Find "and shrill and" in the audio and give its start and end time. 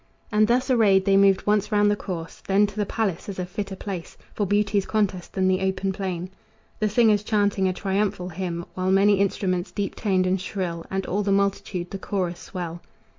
10.25-11.05